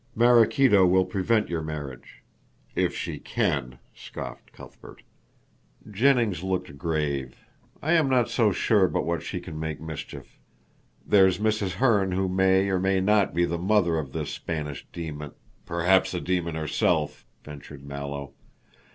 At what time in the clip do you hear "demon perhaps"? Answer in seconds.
14.91-16.13